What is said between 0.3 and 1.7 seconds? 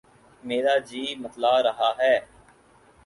میرا جی متلا